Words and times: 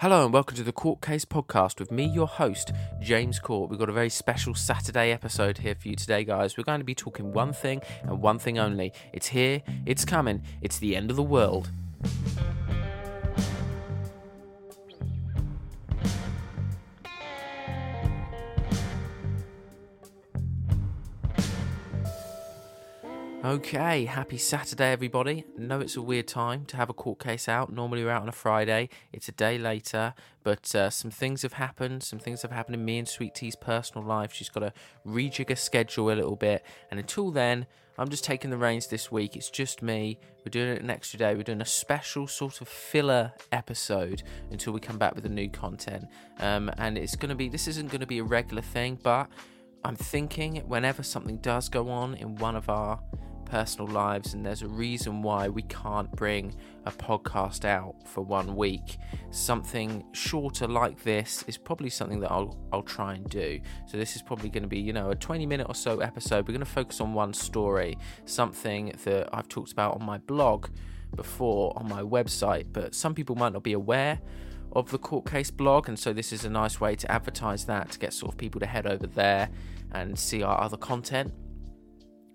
Hello 0.00 0.24
and 0.24 0.32
welcome 0.32 0.56
to 0.56 0.62
the 0.62 0.70
Court 0.70 1.00
Case 1.00 1.24
Podcast 1.24 1.80
with 1.80 1.90
me, 1.90 2.04
your 2.04 2.28
host, 2.28 2.70
James 3.00 3.40
Court. 3.40 3.68
We've 3.68 3.80
got 3.80 3.88
a 3.88 3.92
very 3.92 4.10
special 4.10 4.54
Saturday 4.54 5.10
episode 5.10 5.58
here 5.58 5.74
for 5.74 5.88
you 5.88 5.96
today, 5.96 6.22
guys. 6.22 6.56
We're 6.56 6.62
going 6.62 6.78
to 6.78 6.84
be 6.84 6.94
talking 6.94 7.32
one 7.32 7.52
thing 7.52 7.82
and 8.04 8.22
one 8.22 8.38
thing 8.38 8.60
only. 8.60 8.92
It's 9.12 9.26
here, 9.26 9.60
it's 9.86 10.04
coming, 10.04 10.44
it's 10.62 10.78
the 10.78 10.94
end 10.94 11.10
of 11.10 11.16
the 11.16 11.24
world. 11.24 11.72
Okay, 23.48 24.04
happy 24.04 24.36
Saturday, 24.36 24.92
everybody. 24.92 25.42
know 25.56 25.80
it's 25.80 25.96
a 25.96 26.02
weird 26.02 26.28
time 26.28 26.66
to 26.66 26.76
have 26.76 26.90
a 26.90 26.92
court 26.92 27.18
case 27.18 27.48
out. 27.48 27.72
Normally, 27.72 28.04
we're 28.04 28.10
out 28.10 28.20
on 28.20 28.28
a 28.28 28.32
Friday. 28.32 28.90
It's 29.10 29.26
a 29.30 29.32
day 29.32 29.56
later, 29.56 30.12
but 30.44 30.74
uh, 30.74 30.90
some 30.90 31.10
things 31.10 31.40
have 31.40 31.54
happened. 31.54 32.02
Some 32.02 32.18
things 32.18 32.42
have 32.42 32.50
happened 32.50 32.74
in 32.74 32.84
me 32.84 32.98
and 32.98 33.08
Sweet 33.08 33.40
personal 33.58 34.06
life. 34.06 34.34
She's 34.34 34.50
got 34.50 34.60
to 34.60 34.74
rejig 35.06 35.48
her 35.48 35.56
schedule 35.56 36.10
a 36.10 36.12
little 36.12 36.36
bit. 36.36 36.62
And 36.90 37.00
until 37.00 37.30
then, 37.30 37.66
I'm 37.96 38.10
just 38.10 38.22
taking 38.22 38.50
the 38.50 38.58
reins 38.58 38.88
this 38.88 39.10
week. 39.10 39.34
It's 39.34 39.48
just 39.48 39.80
me. 39.80 40.18
We're 40.44 40.50
doing 40.50 40.68
it 40.68 40.82
an 40.82 40.90
extra 40.90 41.18
day. 41.18 41.34
We're 41.34 41.42
doing 41.42 41.62
a 41.62 41.66
special 41.66 42.26
sort 42.26 42.60
of 42.60 42.68
filler 42.68 43.32
episode 43.50 44.24
until 44.50 44.74
we 44.74 44.80
come 44.80 44.98
back 44.98 45.14
with 45.14 45.24
the 45.24 45.30
new 45.30 45.48
content. 45.48 46.04
Um, 46.40 46.70
and 46.76 46.98
it's 46.98 47.16
going 47.16 47.30
to 47.30 47.34
be, 47.34 47.48
this 47.48 47.66
isn't 47.66 47.88
going 47.88 48.02
to 48.02 48.06
be 48.06 48.18
a 48.18 48.24
regular 48.24 48.60
thing, 48.60 48.98
but 49.02 49.30
I'm 49.84 49.96
thinking 49.96 50.56
whenever 50.68 51.02
something 51.02 51.38
does 51.38 51.70
go 51.70 51.88
on 51.88 52.14
in 52.16 52.36
one 52.36 52.54
of 52.54 52.68
our 52.68 53.00
personal 53.48 53.88
lives, 53.88 54.34
and 54.34 54.44
there's 54.44 54.62
a 54.62 54.68
reason 54.68 55.22
why 55.22 55.48
we 55.48 55.62
can't 55.62 56.10
bring 56.12 56.54
a 56.86 56.92
podcast 56.92 57.64
out 57.64 57.94
for 58.06 58.22
one 58.22 58.56
week. 58.56 58.98
Something 59.30 60.04
shorter 60.12 60.66
like 60.66 61.02
this 61.02 61.44
is 61.46 61.56
probably 61.56 61.90
something 61.90 62.20
that 62.20 62.30
I'll 62.30 62.56
I'll 62.72 62.82
try 62.82 63.14
and 63.14 63.28
do. 63.28 63.60
So 63.86 63.96
this 63.96 64.16
is 64.16 64.22
probably 64.22 64.50
going 64.50 64.62
to 64.62 64.68
be 64.68 64.78
you 64.78 64.92
know 64.92 65.10
a 65.10 65.14
20 65.14 65.46
minute 65.46 65.66
or 65.68 65.74
so 65.74 66.00
episode. 66.00 66.46
We're 66.46 66.54
going 66.54 66.60
to 66.60 66.66
focus 66.66 67.00
on 67.00 67.14
one 67.14 67.32
story, 67.32 67.98
something 68.24 68.92
that 69.04 69.28
I've 69.32 69.48
talked 69.48 69.72
about 69.72 69.94
on 69.94 70.04
my 70.04 70.18
blog 70.18 70.68
before 71.14 71.72
on 71.76 71.88
my 71.88 72.02
website, 72.02 72.66
but 72.72 72.94
some 72.94 73.14
people 73.14 73.36
might 73.36 73.52
not 73.52 73.62
be 73.62 73.72
aware 73.72 74.20
of 74.72 74.90
the 74.90 74.98
court 74.98 75.24
case 75.24 75.50
blog 75.50 75.88
and 75.88 75.98
so 75.98 76.12
this 76.12 76.30
is 76.30 76.44
a 76.44 76.50
nice 76.50 76.78
way 76.78 76.94
to 76.94 77.10
advertise 77.10 77.64
that 77.64 77.90
to 77.90 77.98
get 77.98 78.12
sort 78.12 78.32
of 78.32 78.38
people 78.38 78.60
to 78.60 78.66
head 78.66 78.86
over 78.86 79.06
there 79.06 79.48
and 79.92 80.18
see 80.18 80.42
our 80.42 80.60
other 80.60 80.76
content 80.76 81.32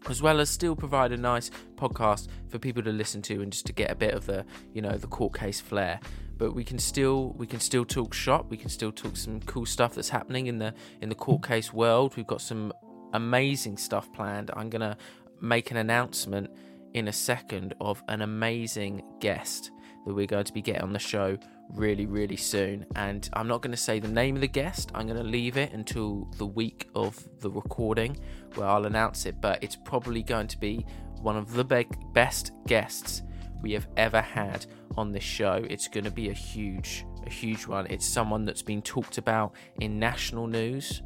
as 0.09 0.21
well 0.21 0.39
as 0.39 0.49
still 0.49 0.75
provide 0.75 1.11
a 1.11 1.17
nice 1.17 1.49
podcast 1.75 2.27
for 2.49 2.59
people 2.59 2.83
to 2.83 2.91
listen 2.91 3.21
to 3.23 3.41
and 3.41 3.51
just 3.51 3.65
to 3.65 3.73
get 3.73 3.91
a 3.91 3.95
bit 3.95 4.13
of 4.13 4.25
the 4.25 4.45
you 4.73 4.81
know 4.81 4.97
the 4.97 5.07
court 5.07 5.37
case 5.37 5.59
flair. 5.59 5.99
But 6.37 6.53
we 6.53 6.63
can 6.63 6.79
still 6.79 7.33
we 7.37 7.47
can 7.47 7.59
still 7.59 7.85
talk 7.85 8.13
shop. 8.13 8.49
We 8.49 8.57
can 8.57 8.69
still 8.69 8.91
talk 8.91 9.15
some 9.15 9.39
cool 9.41 9.65
stuff 9.65 9.95
that's 9.95 10.09
happening 10.09 10.47
in 10.47 10.59
the 10.59 10.73
in 11.01 11.09
the 11.09 11.15
court 11.15 11.45
case 11.45 11.71
world. 11.71 12.15
We've 12.17 12.27
got 12.27 12.41
some 12.41 12.73
amazing 13.13 13.77
stuff 13.77 14.11
planned. 14.11 14.51
I'm 14.55 14.69
going 14.69 14.81
to 14.81 14.97
make 15.39 15.71
an 15.71 15.77
announcement 15.77 16.49
in 16.93 17.07
a 17.07 17.13
second 17.13 17.73
of 17.79 18.03
an 18.07 18.21
amazing 18.21 19.03
guest 19.19 19.71
that 20.05 20.13
we're 20.13 20.27
going 20.27 20.45
to 20.45 20.53
be 20.53 20.61
getting 20.61 20.81
on 20.81 20.93
the 20.93 20.99
show 20.99 21.37
really, 21.69 22.05
really 22.05 22.35
soon. 22.35 22.85
And 22.95 23.27
I'm 23.33 23.47
not 23.47 23.61
going 23.61 23.71
to 23.71 23.77
say 23.77 23.99
the 23.99 24.07
name 24.07 24.35
of 24.35 24.41
the 24.41 24.47
guest, 24.47 24.91
I'm 24.93 25.07
going 25.07 25.17
to 25.17 25.23
leave 25.23 25.57
it 25.57 25.73
until 25.73 26.29
the 26.37 26.45
week 26.45 26.89
of 26.95 27.27
the 27.39 27.49
recording 27.49 28.19
where 28.55 28.67
I'll 28.67 28.85
announce 28.85 29.25
it. 29.25 29.41
But 29.41 29.63
it's 29.63 29.75
probably 29.75 30.23
going 30.23 30.47
to 30.47 30.59
be 30.59 30.85
one 31.21 31.37
of 31.37 31.53
the 31.53 31.63
be- 31.63 31.87
best 32.13 32.51
guests 32.67 33.23
we 33.61 33.71
have 33.73 33.87
ever 33.97 34.21
had 34.21 34.65
on 34.97 35.11
this 35.11 35.23
show. 35.23 35.65
It's 35.69 35.87
going 35.87 36.03
to 36.03 36.11
be 36.11 36.29
a 36.29 36.33
huge, 36.33 37.05
a 37.25 37.29
huge 37.29 37.65
one. 37.65 37.87
It's 37.87 38.05
someone 38.05 38.45
that's 38.45 38.61
been 38.61 38.81
talked 38.81 39.17
about 39.17 39.53
in 39.79 39.97
national 39.99 40.47
news. 40.47 41.01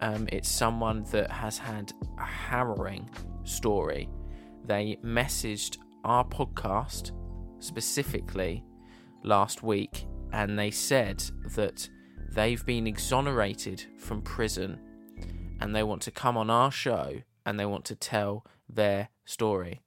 Um, 0.00 0.28
it's 0.32 0.48
someone 0.48 1.04
that 1.10 1.30
has 1.30 1.58
had 1.58 1.92
a 2.18 2.24
harrowing 2.24 3.10
story. 3.44 4.08
They 4.64 4.98
messaged 5.04 5.78
our 6.04 6.24
podcast 6.24 7.12
specifically 7.58 8.64
last 9.24 9.62
week, 9.62 10.06
and 10.32 10.58
they 10.58 10.70
said 10.70 11.22
that 11.56 11.88
they've 12.32 12.64
been 12.64 12.86
exonerated 12.86 13.84
from 13.98 14.22
prison 14.22 14.80
and 15.60 15.74
they 15.74 15.82
want 15.82 16.02
to 16.02 16.10
come 16.10 16.36
on 16.36 16.50
our 16.50 16.70
show 16.70 17.22
and 17.46 17.58
they 17.58 17.66
want 17.66 17.84
to 17.86 17.94
tell 17.94 18.44
their 18.68 19.08
story. 19.24 19.80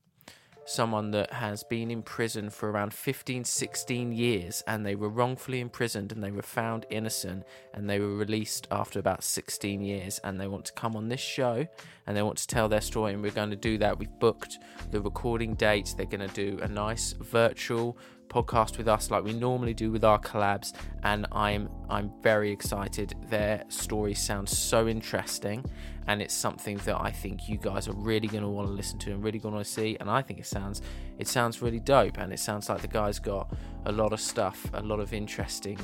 Someone 0.70 1.12
that 1.12 1.32
has 1.32 1.64
been 1.64 1.90
in 1.90 2.02
prison 2.02 2.50
for 2.50 2.70
around 2.70 2.94
15, 2.94 3.46
16 3.46 4.12
years 4.12 4.62
and 4.68 4.86
they 4.86 4.96
were 4.96 5.08
wrongfully 5.08 5.62
imprisoned 5.62 6.12
and 6.12 6.22
they 6.22 6.30
were 6.30 6.42
found 6.42 6.86
innocent 6.90 7.46
and 7.74 7.90
they 7.90 8.02
were 8.02 8.18
released 8.18 8.68
after 8.70 9.00
about 9.00 9.24
16 9.24 9.82
years 9.82 10.20
and 10.26 10.42
they 10.42 10.48
want 10.48 10.66
to 10.66 10.74
come 10.74 10.98
on 10.98 11.08
this 11.08 11.22
show 11.22 11.66
and 12.06 12.18
they 12.18 12.22
want 12.22 12.38
to 12.38 12.48
tell 12.48 12.68
their 12.68 12.82
story 12.82 13.14
and 13.14 13.24
we're 13.24 13.32
going 13.32 13.50
to 13.50 13.56
do 13.56 13.78
that. 13.78 13.98
We've 13.98 14.20
booked 14.20 14.60
the 14.92 15.00
recording 15.00 15.56
date. 15.56 15.94
They're 15.96 16.06
going 16.06 16.28
to 16.28 16.36
do 16.36 16.62
a 16.62 16.68
nice 16.68 17.14
virtual 17.14 17.98
podcast 18.28 18.78
with 18.78 18.90
us 18.90 19.10
like 19.10 19.24
we 19.24 19.32
normally 19.32 19.74
do 19.74 19.90
with 19.90 20.04
our 20.04 20.20
collabs 20.20 20.74
and 21.04 21.26
I'm 21.32 21.70
I'm 21.90 22.12
very 22.22 22.52
excited 22.52 23.16
their 23.30 23.64
story 23.68 24.14
sounds 24.14 24.58
so 24.58 24.88
interesting 24.88 25.64
and 26.08 26.22
it's 26.22 26.34
something 26.34 26.78
that 26.86 27.00
I 27.00 27.12
think 27.12 27.50
you 27.50 27.58
guys 27.58 27.88
are 27.88 27.96
really 27.96 28.28
going 28.28 28.44
to 28.44 28.50
want 28.50 28.68
to 28.68 28.74
listen 28.74 28.98
to 29.00 29.12
and 29.12 29.24
really 29.24 29.40
going 29.40 29.58
to 29.58 29.66
see 29.66 29.98
and 30.00 30.10
I 30.10 30.22
think 30.22 30.40
it 30.40 30.46
sounds 30.46 30.82
it 31.18 31.28
sounds 31.28 31.62
really 31.62 31.80
dope 31.80 32.18
and 32.18 32.32
it 32.32 32.40
sounds 32.40 32.70
like 32.70 32.82
the 32.82 32.88
guy's 32.88 33.20
got 33.20 33.54
a 33.86 33.92
lot 33.92 34.14
of 34.14 34.22
stuff 34.22 34.66
a 34.74 34.82
lot 34.82 35.00
of 35.00 35.14
interesting 35.14 35.78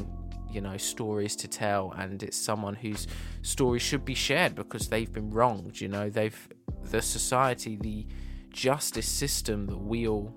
you 0.49 0.61
know 0.61 0.77
stories 0.77 1.35
to 1.37 1.47
tell 1.47 1.91
and 1.97 2.23
it's 2.23 2.37
someone 2.37 2.75
whose 2.75 3.07
story 3.41 3.79
should 3.79 4.05
be 4.05 4.15
shared 4.15 4.55
because 4.55 4.87
they've 4.87 5.11
been 5.11 5.29
wronged 5.29 5.79
you 5.81 5.87
know 5.87 6.09
they've 6.09 6.47
the 6.91 7.01
society 7.01 7.75
the 7.77 8.05
justice 8.53 9.09
system 9.09 9.65
that 9.65 9.77
we 9.77 10.07
all 10.07 10.33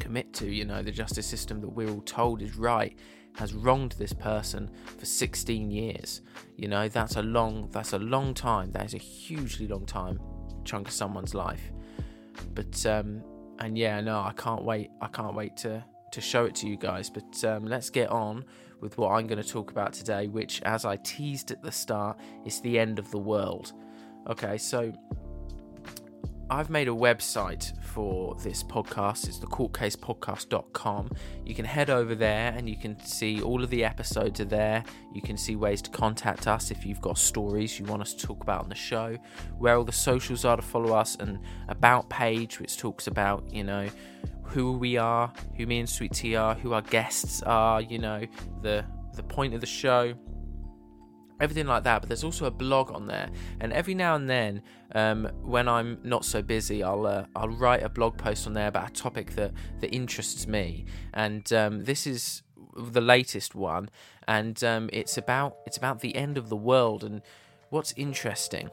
commit 0.00 0.32
to. 0.34 0.46
You 0.46 0.64
know, 0.64 0.82
the 0.82 0.92
justice 0.92 1.26
system 1.26 1.60
that 1.60 1.68
we're 1.68 1.90
all 1.90 2.02
told 2.02 2.42
is 2.42 2.56
right 2.56 2.98
has 3.36 3.54
wronged 3.54 3.92
this 3.92 4.12
person 4.12 4.70
for 4.98 5.04
16 5.04 5.70
years. 5.70 6.22
You 6.56 6.68
know, 6.68 6.88
that's 6.88 7.16
a 7.16 7.22
long 7.22 7.68
that's 7.70 7.92
a 7.92 7.98
long 7.98 8.34
time. 8.34 8.72
That 8.72 8.84
is 8.84 8.94
a 8.94 8.98
hugely 8.98 9.66
long 9.66 9.86
time 9.86 10.20
chunk 10.64 10.88
of 10.88 10.94
someone's 10.94 11.34
life. 11.34 11.72
But 12.54 12.84
um 12.86 13.22
and 13.58 13.76
yeah, 13.78 14.00
no, 14.00 14.20
I 14.20 14.32
can't 14.36 14.64
wait. 14.64 14.90
I 15.00 15.08
can't 15.08 15.34
wait 15.34 15.56
to 15.58 15.84
to 16.12 16.20
show 16.20 16.44
it 16.44 16.54
to 16.56 16.66
you 16.66 16.76
guys. 16.76 17.10
But 17.10 17.44
um, 17.44 17.66
let's 17.66 17.90
get 17.90 18.08
on 18.10 18.44
with 18.80 18.98
what 18.98 19.12
I'm 19.12 19.26
going 19.26 19.42
to 19.42 19.48
talk 19.48 19.70
about 19.70 19.92
today, 19.92 20.28
which, 20.28 20.62
as 20.62 20.84
I 20.84 20.96
teased 20.96 21.50
at 21.50 21.62
the 21.62 21.72
start, 21.72 22.18
is 22.44 22.60
the 22.60 22.78
end 22.78 22.98
of 22.98 23.10
the 23.10 23.18
world. 23.18 23.72
Okay, 24.28 24.58
so 24.58 24.92
I've 26.48 26.70
made 26.70 26.86
a 26.86 26.92
website 26.92 27.76
for 27.82 28.36
this 28.36 28.62
podcast. 28.62 29.26
It's 29.26 29.40
the 29.40 29.48
courtcasepodcast.com. 29.48 31.10
You 31.44 31.54
can 31.56 31.64
head 31.64 31.90
over 31.90 32.14
there 32.14 32.54
and 32.56 32.68
you 32.68 32.76
can 32.76 33.00
see 33.00 33.42
all 33.42 33.64
of 33.64 33.70
the 33.70 33.84
episodes 33.84 34.38
are 34.38 34.44
there. 34.44 34.84
You 35.12 35.22
can 35.22 35.36
see 35.36 35.56
ways 35.56 35.82
to 35.82 35.90
contact 35.90 36.46
us 36.46 36.70
if 36.70 36.86
you've 36.86 37.00
got 37.00 37.18
stories 37.18 37.80
you 37.80 37.84
want 37.86 38.02
us 38.02 38.14
to 38.14 38.24
talk 38.24 38.44
about 38.44 38.62
on 38.62 38.68
the 38.68 38.76
show, 38.76 39.16
where 39.58 39.76
all 39.76 39.82
the 39.82 39.90
socials 39.90 40.44
are 40.44 40.54
to 40.54 40.62
follow 40.62 40.94
us, 40.94 41.16
and 41.16 41.40
about 41.68 42.08
page 42.10 42.60
which 42.60 42.78
talks 42.78 43.08
about, 43.08 43.52
you 43.52 43.64
know, 43.64 43.88
who 44.44 44.78
we 44.78 44.96
are, 44.96 45.32
who 45.56 45.66
me 45.66 45.80
and 45.80 45.88
Sweet 45.88 46.12
Tea 46.12 46.36
are, 46.36 46.54
who 46.54 46.74
our 46.74 46.82
guests 46.82 47.42
are, 47.42 47.80
you 47.80 47.98
know, 47.98 48.24
the 48.62 48.84
the 49.14 49.22
point 49.24 49.52
of 49.54 49.60
the 49.60 49.66
show, 49.66 50.14
everything 51.40 51.66
like 51.66 51.84
that. 51.84 52.00
But 52.00 52.08
there's 52.08 52.24
also 52.24 52.46
a 52.46 52.50
blog 52.50 52.90
on 52.92 53.06
there, 53.06 53.28
and 53.60 53.72
every 53.72 53.94
now 53.94 54.14
and 54.14 54.28
then, 54.28 54.62
um, 54.94 55.28
when 55.42 55.68
I'm 55.68 55.98
not 56.02 56.24
so 56.24 56.42
busy, 56.42 56.82
I'll 56.82 57.06
uh, 57.06 57.26
I'll 57.34 57.48
write 57.48 57.82
a 57.82 57.88
blog 57.88 58.16
post 58.16 58.46
on 58.46 58.52
there 58.52 58.68
about 58.68 58.90
a 58.90 58.92
topic 58.92 59.34
that 59.36 59.52
that 59.80 59.94
interests 59.94 60.46
me, 60.46 60.86
and 61.14 61.50
um, 61.52 61.84
this 61.84 62.06
is 62.06 62.42
the 62.76 63.00
latest 63.00 63.54
one, 63.54 63.88
and 64.28 64.62
um, 64.64 64.90
it's 64.92 65.16
about 65.16 65.56
it's 65.66 65.76
about 65.76 66.00
the 66.00 66.14
end 66.16 66.38
of 66.38 66.48
the 66.48 66.56
world, 66.56 67.04
and 67.04 67.22
what's 67.70 67.92
interesting 67.96 68.70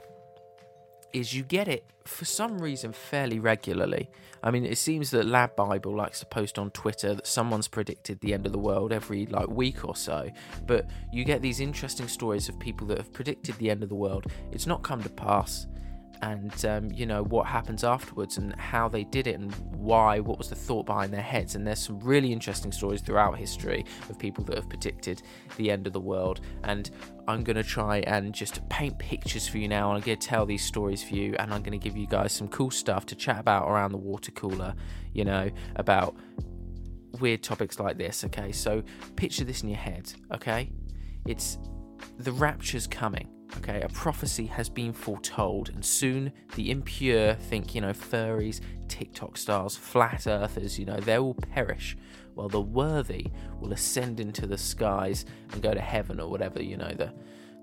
is 1.14 1.34
you 1.34 1.44
get 1.44 1.68
it 1.68 1.86
for 2.06 2.26
some 2.26 2.58
reason 2.58 2.92
fairly 2.92 3.40
regularly. 3.40 4.10
I 4.42 4.52
mean, 4.52 4.66
it 4.66 4.78
seems 4.78 5.12
that 5.12 5.26
LADbible 5.26 5.96
likes 5.96 6.20
to 6.20 6.26
post 6.26 6.60
on 6.60 6.72
Twitter 6.72 7.14
that 7.16 7.28
someone's 7.28 7.68
predicted 7.68 8.20
the 8.20 8.34
end 8.34 8.46
of 8.46 8.52
the 8.52 8.60
world 8.60 8.92
every 8.92 9.26
like 9.28 9.48
week 9.48 9.86
or 9.86 9.96
so, 9.96 10.30
but 10.66 10.90
you 11.12 11.24
get 11.24 11.42
these 11.42 11.60
interesting 11.60 12.08
stories 12.08 12.50
of 12.50 12.60
people 12.60 12.86
that 12.88 12.98
have 12.98 13.14
predicted 13.14 13.56
the 13.56 13.70
end 13.70 13.84
of 13.84 13.90
the 13.90 13.96
world. 13.96 14.26
It's 14.52 14.68
not 14.68 14.84
come 14.84 15.02
to 15.04 15.10
pass 15.10 15.68
and 16.22 16.66
um, 16.66 16.92
you 16.92 17.06
know 17.06 17.24
what 17.24 17.48
happens 17.48 17.84
afterwards 17.84 18.38
and 18.38 18.56
how 18.56 18.88
they 18.88 19.04
did 19.04 19.28
it 19.28 19.36
and 19.40 19.54
why 19.76 20.20
what 20.20 20.38
was 20.38 20.50
the 20.50 20.56
thought 20.56 20.86
behind 20.86 21.14
their 21.14 21.22
heads. 21.22 21.56
And 21.56 21.66
there's 21.68 21.80
some 21.80 22.00
really 22.00 22.32
interesting 22.32 22.72
stories 22.72 23.02
throughout 23.02 23.38
history 23.38 23.86
of 24.10 24.18
people 24.18 24.44
that 24.46 24.56
have 24.56 24.70
predicted 24.70 25.22
the 25.58 25.70
end 25.70 25.88
of 25.88 25.94
the 25.94 26.00
world. 26.00 26.42
And 26.64 26.90
i'm 27.26 27.42
going 27.42 27.56
to 27.56 27.64
try 27.64 28.00
and 28.00 28.34
just 28.34 28.68
paint 28.68 29.00
pictures 29.00 29.48
for 29.48 29.58
you 29.58 29.66
now 29.70 29.88
and 29.88 29.96
i'm 29.98 30.04
going 30.06 30.18
to 30.18 30.28
tell 30.28 30.46
these 30.46 30.62
stories 30.62 31.02
for 31.02 31.16
you 31.16 31.34
and 31.40 31.54
i'm 31.54 31.64
going 31.64 31.72
to 31.72 31.82
give 31.82 31.96
you 31.96 32.06
guys 32.06 32.34
some 32.34 32.50
cool 32.50 32.70
stuff 32.70 33.06
to 33.06 33.16
chat 33.16 33.40
about 33.40 33.66
around 33.66 33.94
the 33.94 33.98
water 33.98 34.30
cooler 34.32 34.76
you 35.14 35.24
know 35.24 35.50
about 35.78 36.18
weird 37.20 37.44
topics 37.44 37.80
like 37.80 37.98
this 37.98 38.24
okay? 38.24 38.52
So 38.52 38.84
picture 39.16 39.44
this 39.44 39.62
in 39.64 39.70
your 39.70 39.78
head 39.78 40.12
okay? 40.34 40.72
It's 41.26 41.58
the 42.18 42.32
rapture's 42.32 42.88
coming 42.88 43.28
Okay, 43.58 43.82
a 43.82 43.90
prophecy 43.90 44.48
has 44.48 44.68
been 44.68 44.92
foretold, 44.94 45.70
and 45.70 45.86
soon 45.86 46.32
the 46.56 46.72
impure, 46.72 47.34
think, 47.36 47.76
you 47.76 47.82
know, 47.82 47.94
furries, 47.94 48.62
TikTok 48.88 49.38
stars, 49.38 49.76
flat 49.76 50.28
earthers, 50.28 50.80
you 50.80 50.86
know, 50.86 51.00
they 51.00 51.20
will 51.20 51.36
perish, 51.36 51.96
while 52.34 52.50
the 52.50 52.60
worthy 52.60 53.28
will 53.60 53.72
ascend 53.72 54.20
into 54.20 54.48
the 54.48 54.58
skies 54.58 55.26
and 55.52 55.62
go 55.62 55.74
to 55.74 55.80
heaven 55.80 56.20
or 56.20 56.30
whatever, 56.30 56.62
you 56.62 56.78
know, 56.78 56.92
the, 56.94 57.14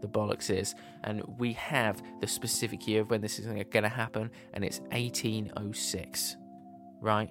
the 0.00 0.06
bollocks 0.06 0.48
is. 0.48 0.74
And 1.02 1.22
we 1.38 1.52
have 1.54 2.00
the 2.20 2.26
specific 2.26 2.86
year 2.86 3.02
of 3.02 3.10
when 3.10 3.20
this 3.20 3.38
is 3.38 3.46
going 3.46 3.82
to 3.82 3.88
happen, 3.88 4.30
and 4.54 4.64
it's 4.64 4.80
1806, 4.92 6.36
right? 7.00 7.30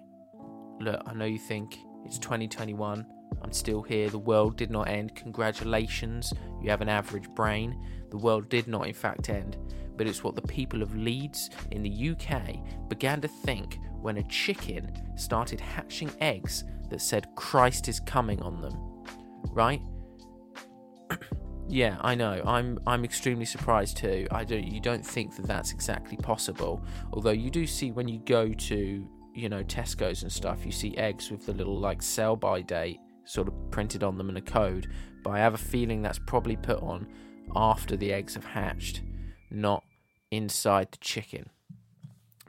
Look, 0.79 1.01
I 1.05 1.13
know 1.13 1.25
you 1.25 1.39
think 1.39 1.77
it's 2.05 2.19
2021. 2.19 3.05
I'm 3.41 3.53
still 3.53 3.81
here. 3.81 4.09
The 4.09 4.19
world 4.19 4.57
did 4.57 4.69
not 4.69 4.87
end. 4.87 5.15
Congratulations. 5.15 6.33
You 6.61 6.69
have 6.69 6.81
an 6.81 6.89
average 6.89 7.29
brain. 7.29 7.83
The 8.09 8.17
world 8.17 8.49
did 8.49 8.67
not, 8.67 8.87
in 8.87 8.93
fact, 8.93 9.29
end, 9.29 9.57
but 9.95 10.07
it's 10.07 10.23
what 10.23 10.35
the 10.35 10.41
people 10.41 10.81
of 10.81 10.95
Leeds 10.95 11.49
in 11.71 11.83
the 11.83 12.09
UK 12.09 12.89
began 12.89 13.21
to 13.21 13.27
think 13.27 13.79
when 14.01 14.17
a 14.17 14.23
chicken 14.23 14.91
started 15.15 15.59
hatching 15.59 16.11
eggs 16.21 16.63
that 16.89 17.01
said 17.01 17.27
Christ 17.35 17.87
is 17.87 17.99
coming 17.99 18.41
on 18.41 18.61
them. 18.61 18.77
Right? 19.51 19.81
yeah, 21.67 21.97
I 22.01 22.15
know. 22.15 22.41
I'm 22.45 22.79
I'm 22.87 23.03
extremely 23.03 23.45
surprised 23.45 23.97
too. 23.97 24.27
I 24.31 24.43
don't 24.43 24.63
you 24.63 24.79
don't 24.79 25.05
think 25.05 25.35
that 25.35 25.47
that's 25.47 25.71
exactly 25.71 26.17
possible. 26.17 26.83
Although 27.13 27.31
you 27.31 27.49
do 27.49 27.67
see 27.67 27.91
when 27.91 28.07
you 28.07 28.19
go 28.19 28.51
to 28.53 29.07
you 29.33 29.49
know 29.49 29.63
Tesco's 29.63 30.23
and 30.23 30.31
stuff, 30.31 30.65
you 30.65 30.71
see 30.71 30.95
eggs 30.97 31.31
with 31.31 31.45
the 31.45 31.53
little 31.53 31.79
like 31.79 32.01
sell 32.01 32.35
by 32.35 32.61
date 32.61 32.99
sort 33.29 33.47
of 33.47 33.53
printed 33.69 34.03
on 34.03 34.17
them 34.17 34.29
in 34.29 34.37
a 34.37 34.41
code. 34.41 34.87
But 35.23 35.31
I 35.31 35.39
have 35.39 35.53
a 35.53 35.57
feeling 35.57 36.01
that's 36.01 36.19
probably 36.19 36.55
put 36.55 36.81
on 36.81 37.07
after 37.55 37.95
the 37.95 38.11
eggs 38.11 38.33
have 38.35 38.45
hatched, 38.45 39.01
not 39.51 39.83
inside 40.31 40.91
the 40.91 40.97
chicken. 40.97 41.49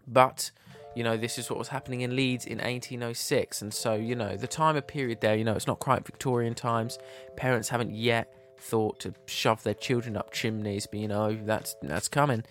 But 0.07 0.51
you 0.97 1.05
know, 1.05 1.17
this 1.17 1.39
is 1.39 1.49
what 1.49 1.59
was 1.59 1.69
happening 1.69 2.01
in 2.01 2.17
Leeds 2.17 2.47
in 2.47 2.59
1806, 2.59 3.63
and 3.63 3.73
so 3.73 3.95
you 3.95 4.17
know, 4.17 4.37
the 4.37 4.49
time 4.49 4.77
of 4.77 4.87
period 4.87 5.21
there, 5.21 5.37
you 5.37 5.45
know, 5.45 5.55
it's 5.55 5.67
not 5.67 5.79
quite 5.79 6.05
Victorian 6.05 6.55
times. 6.55 6.99
Parents 7.37 7.69
haven't 7.69 7.95
yet 7.95 8.35
thought 8.59 8.99
to 9.01 9.15
shove 9.27 9.63
their 9.63 9.75
children 9.75 10.17
up 10.17 10.33
chimneys, 10.33 10.87
but 10.87 10.99
you 10.99 11.09
know, 11.09 11.39
that's 11.45 11.77
that's 11.83 12.09
coming. 12.09 12.45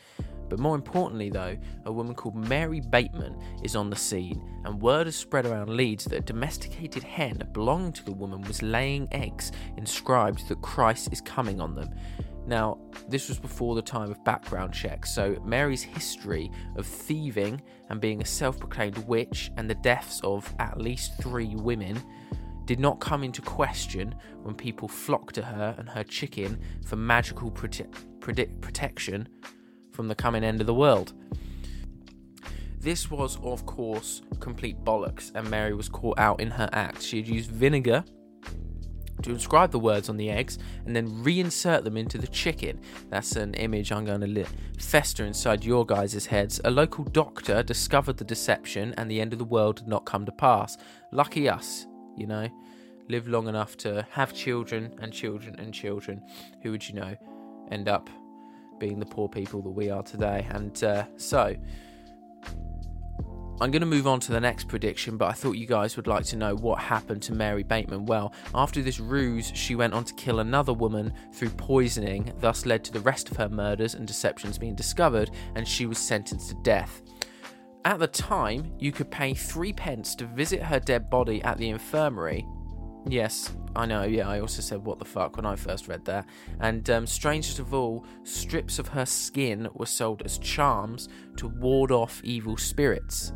But 0.49 0.59
more 0.59 0.75
importantly, 0.75 1.29
though, 1.29 1.57
a 1.85 1.91
woman 1.91 2.15
called 2.15 2.35
Mary 2.35 2.81
Bateman 2.81 3.39
is 3.63 3.75
on 3.75 3.89
the 3.89 3.95
scene, 3.95 4.41
and 4.65 4.81
word 4.81 5.07
has 5.07 5.15
spread 5.15 5.45
around 5.45 5.69
Leeds 5.69 6.05
that 6.05 6.17
a 6.17 6.21
domesticated 6.21 7.03
hen 7.03 7.47
belonging 7.53 7.93
to 7.93 8.05
the 8.05 8.11
woman 8.11 8.41
was 8.41 8.61
laying 8.61 9.07
eggs 9.11 9.51
inscribed 9.77 10.47
that 10.47 10.61
Christ 10.61 11.09
is 11.11 11.21
coming 11.21 11.61
on 11.61 11.75
them. 11.75 11.89
Now, 12.47 12.79
this 13.07 13.29
was 13.29 13.37
before 13.37 13.75
the 13.75 13.81
time 13.81 14.09
of 14.09 14.23
background 14.23 14.73
checks, 14.73 15.13
so 15.13 15.39
Mary's 15.45 15.83
history 15.83 16.51
of 16.75 16.87
thieving 16.87 17.61
and 17.89 18.01
being 18.01 18.21
a 18.21 18.25
self 18.25 18.59
proclaimed 18.59 18.97
witch 18.99 19.51
and 19.55 19.69
the 19.69 19.75
deaths 19.75 20.19
of 20.23 20.51
at 20.57 20.81
least 20.81 21.21
three 21.21 21.55
women 21.55 22.01
did 22.65 22.79
not 22.79 22.99
come 22.99 23.23
into 23.23 23.41
question 23.41 24.15
when 24.41 24.55
people 24.55 24.87
flocked 24.87 25.35
to 25.35 25.43
her 25.43 25.75
and 25.77 25.89
her 25.89 26.03
chicken 26.03 26.59
for 26.85 26.95
magical 26.95 27.51
prote- 27.51 27.91
prote- 28.19 28.61
protection 28.61 29.27
from 29.99 30.07
the 30.07 30.15
coming 30.15 30.45
end 30.45 30.61
of 30.61 30.65
the 30.65 30.73
world. 30.73 31.11
This 32.79 33.11
was, 33.11 33.37
of 33.43 33.65
course, 33.65 34.21
complete 34.39 34.81
bollocks, 34.85 35.29
and 35.35 35.49
Mary 35.49 35.73
was 35.73 35.89
caught 35.89 36.17
out 36.17 36.39
in 36.39 36.49
her 36.51 36.69
act. 36.71 37.01
She 37.01 37.17
had 37.17 37.27
used 37.27 37.51
vinegar 37.51 38.05
to 39.23 39.31
inscribe 39.31 39.71
the 39.71 39.79
words 39.79 40.07
on 40.07 40.15
the 40.15 40.29
eggs 40.29 40.57
and 40.85 40.95
then 40.95 41.09
reinsert 41.21 41.83
them 41.83 41.97
into 41.97 42.17
the 42.17 42.27
chicken. 42.27 42.79
That's 43.09 43.35
an 43.35 43.55
image 43.55 43.91
I'm 43.91 44.05
going 44.05 44.21
to 44.21 44.27
let 44.27 44.47
fester 44.79 45.25
inside 45.25 45.65
your 45.65 45.85
guys' 45.85 46.25
heads. 46.25 46.61
A 46.63 46.71
local 46.71 47.03
doctor 47.03 47.61
discovered 47.61 48.15
the 48.15 48.23
deception 48.23 48.93
and 48.95 49.11
the 49.11 49.19
end 49.19 49.33
of 49.33 49.39
the 49.39 49.43
world 49.43 49.75
did 49.75 49.89
not 49.89 50.05
come 50.05 50.25
to 50.25 50.31
pass. 50.31 50.77
Lucky 51.11 51.49
us, 51.49 51.87
you 52.15 52.25
know. 52.25 52.47
Live 53.09 53.27
long 53.27 53.49
enough 53.49 53.75
to 53.79 54.07
have 54.11 54.33
children 54.33 54.95
and 55.01 55.11
children 55.11 55.57
and 55.59 55.73
children. 55.73 56.21
Who 56.63 56.71
would 56.71 56.87
you 56.87 56.95
know 56.95 57.17
end 57.69 57.89
up 57.89 58.09
being 58.79 58.99
the 58.99 59.05
poor 59.05 59.27
people 59.27 59.61
that 59.61 59.69
we 59.69 59.89
are 59.89 60.03
today? 60.03 60.47
And 60.49 60.83
uh, 60.83 61.05
so 61.17 61.55
I'm 63.61 63.71
going 63.71 63.81
to 63.81 63.85
move 63.85 64.07
on 64.07 64.21
to 64.21 64.31
the 64.31 64.39
next 64.39 64.69
prediction, 64.69 65.17
but 65.17 65.25
I 65.25 65.33
thought 65.33 65.57
you 65.57 65.65
guys 65.65 65.97
would 65.97 66.07
like 66.07 66.23
to 66.27 66.37
know 66.37 66.55
what 66.55 66.79
happened 66.79 67.21
to 67.23 67.33
Mary 67.33 67.63
Bateman. 67.63 68.05
Well, 68.05 68.33
after 68.55 68.81
this 68.81 69.01
ruse, 69.01 69.51
she 69.53 69.75
went 69.75 69.93
on 69.93 70.05
to 70.05 70.13
kill 70.13 70.39
another 70.39 70.71
woman 70.71 71.13
through 71.33 71.49
poisoning, 71.49 72.31
thus 72.39 72.65
led 72.65 72.85
to 72.85 72.93
the 72.93 73.01
rest 73.01 73.29
of 73.29 73.35
her 73.35 73.49
murders 73.49 73.95
and 73.95 74.07
deceptions 74.07 74.57
being 74.57 74.75
discovered, 74.75 75.31
and 75.55 75.67
she 75.67 75.85
was 75.85 75.97
sentenced 75.97 76.49
to 76.49 76.55
death. 76.63 77.01
At 77.83 77.99
the 77.99 78.07
time, 78.07 78.71
you 78.79 78.93
could 78.93 79.11
pay 79.11 79.33
three 79.33 79.73
pence 79.73 80.15
to 80.15 80.25
visit 80.25 80.63
her 80.63 80.79
dead 80.79 81.09
body 81.09 81.41
at 81.43 81.57
the 81.57 81.67
infirmary. 81.67 82.45
Yes, 83.07 83.51
I 83.75 83.85
know, 83.85 84.03
yeah, 84.03 84.27
I 84.27 84.39
also 84.41 84.61
said 84.61 84.85
what 84.85 84.99
the 84.99 85.05
fuck 85.05 85.37
when 85.37 85.45
I 85.45 85.55
first 85.55 85.87
read 85.87 86.05
that. 86.05 86.27
And 86.59 86.89
um, 86.89 87.07
strangest 87.07 87.59
of 87.59 87.73
all, 87.73 88.05
strips 88.23 88.77
of 88.77 88.89
her 88.89 89.05
skin 89.05 89.69
were 89.73 89.85
sold 89.85 90.21
as 90.23 90.37
charms 90.37 91.07
to 91.37 91.47
ward 91.47 91.91
off 91.91 92.21
evil 92.23 92.57
spirits 92.57 93.31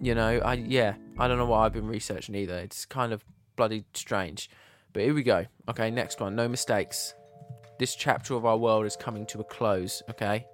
you 0.00 0.14
know, 0.14 0.38
I 0.38 0.54
yeah, 0.54 0.94
I 1.18 1.28
don't 1.28 1.38
know 1.38 1.46
what 1.46 1.58
I've 1.58 1.72
been 1.72 1.86
researching 1.86 2.34
either. 2.34 2.58
It's 2.58 2.84
kind 2.84 3.12
of 3.12 3.24
bloody 3.56 3.84
strange. 3.94 4.50
But 4.92 5.02
here 5.02 5.14
we 5.14 5.22
go. 5.22 5.46
Okay, 5.68 5.90
next 5.90 6.20
one. 6.20 6.34
No 6.34 6.48
mistakes. 6.48 7.14
This 7.78 7.94
chapter 7.94 8.34
of 8.34 8.46
our 8.46 8.56
world 8.56 8.86
is 8.86 8.96
coming 8.96 9.26
to 9.26 9.40
a 9.40 9.44
close. 9.44 10.02
Okay, 10.10 10.46